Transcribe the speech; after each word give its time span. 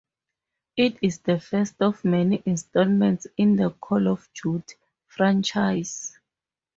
It 0.77 0.97
is 1.03 1.19
the 1.19 1.39
first 1.39 1.79
of 1.79 2.03
many 2.03 2.41
installments 2.47 3.27
in 3.37 3.55
the 3.55 3.69
"Call 3.69 4.07
of 4.07 4.27
Duty" 4.33 4.73
franchise. 5.05 6.17